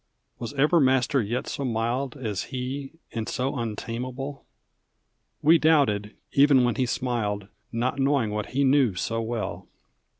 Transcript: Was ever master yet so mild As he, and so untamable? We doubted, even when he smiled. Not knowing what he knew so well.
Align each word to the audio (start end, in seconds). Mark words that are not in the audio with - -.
Was 0.39 0.53
ever 0.55 0.79
master 0.79 1.21
yet 1.21 1.45
so 1.45 1.63
mild 1.63 2.17
As 2.17 2.45
he, 2.45 2.93
and 3.11 3.29
so 3.29 3.55
untamable? 3.55 4.47
We 5.43 5.59
doubted, 5.59 6.15
even 6.31 6.63
when 6.63 6.73
he 6.73 6.87
smiled. 6.87 7.49
Not 7.71 7.99
knowing 7.99 8.31
what 8.31 8.47
he 8.47 8.63
knew 8.63 8.95
so 8.95 9.21
well. 9.21 9.67